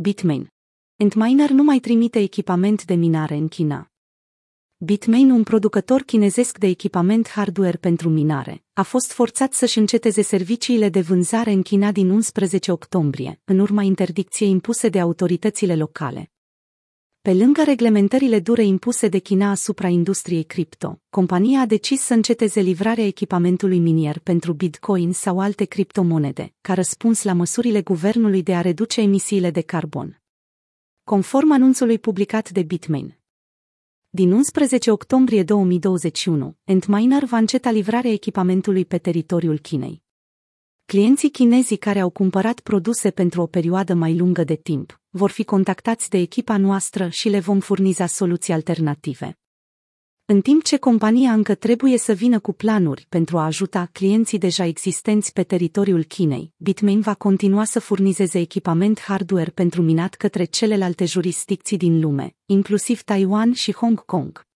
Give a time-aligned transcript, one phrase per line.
[0.00, 0.48] Bitmain.
[0.96, 3.90] Antminer nu mai trimite echipament de minare în China.
[4.76, 10.88] Bitmain, un producător chinezesc de echipament hardware pentru minare, a fost forțat să-și înceteze serviciile
[10.88, 16.30] de vânzare în China din 11 octombrie, în urma interdicției impuse de autoritățile locale.
[17.22, 22.60] Pe lângă reglementările dure impuse de China asupra industriei cripto, compania a decis să înceteze
[22.60, 28.60] livrarea echipamentului minier pentru Bitcoin sau alte criptomonede, ca răspuns la măsurile guvernului de a
[28.60, 30.22] reduce emisiile de carbon.
[31.04, 33.18] Conform anunțului publicat de Bitmain,
[34.10, 40.02] din 11 octombrie 2021, Antminer va înceta livrarea echipamentului pe teritoriul Chinei.
[40.84, 45.44] Clienții chinezii care au cumpărat produse pentru o perioadă mai lungă de timp vor fi
[45.44, 49.38] contactați de echipa noastră și le vom furniza soluții alternative.
[50.24, 54.64] În timp ce compania încă trebuie să vină cu planuri pentru a ajuta clienții deja
[54.64, 61.04] existenți pe teritoriul Chinei, Bitmain va continua să furnizeze echipament hardware pentru minat către celelalte
[61.04, 64.47] jurisdicții din lume, inclusiv Taiwan și Hong Kong.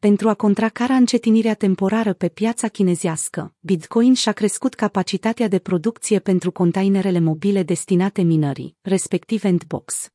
[0.00, 6.52] Pentru a contracara încetinirea temporară pe piața chinezească, Bitcoin și-a crescut capacitatea de producție pentru
[6.52, 10.08] containerele mobile destinate minării, respectiv Endbox.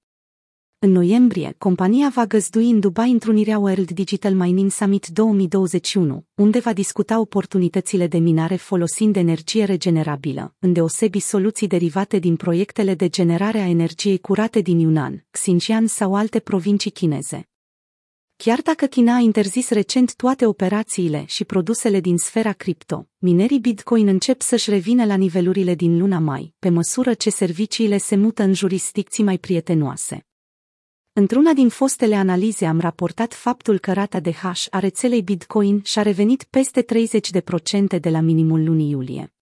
[0.80, 6.74] În noiembrie, compania va găzdui în Dubai întrunirea World Digital Mining Summit 2021, unde va
[6.74, 13.68] discuta oportunitățile de minare folosind energie regenerabilă, îndeosebi soluții derivate din proiectele de generare a
[13.68, 17.48] energiei curate din Yunnan, Xinjiang sau alte provincii chineze.
[18.36, 24.08] Chiar dacă China a interzis recent toate operațiile și produsele din sfera cripto, minerii Bitcoin
[24.08, 28.54] încep să-și revină la nivelurile din luna mai, pe măsură ce serviciile se mută în
[28.54, 30.26] jurisdicții mai prietenoase.
[31.14, 36.02] Într-una din fostele analize am raportat faptul că rata de hash a rețelei Bitcoin și-a
[36.02, 36.86] revenit peste
[37.96, 39.34] 30% de la minimul lunii iulie.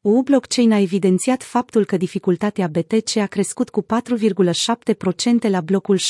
[0.00, 3.88] U Blockchain a evidențiat faptul că dificultatea BTC a crescut cu 4,7%
[5.50, 6.02] la blocul 705.584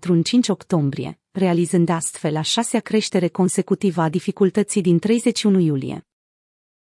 [0.00, 6.07] în 5 octombrie, realizând astfel a șasea creștere consecutivă a dificultății din 31 iulie.